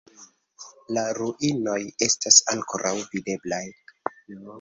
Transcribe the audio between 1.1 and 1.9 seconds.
ruinoj